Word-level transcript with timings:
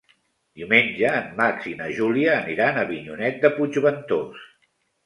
Diumenge 0.61 1.11
en 1.17 1.27
Max 1.41 1.67
i 1.73 1.75
na 1.83 1.91
Júlia 1.99 2.35
aniran 2.39 2.81
a 2.83 2.89
Avinyonet 2.89 3.43
de 3.47 3.57
Puigventós. 3.61 4.53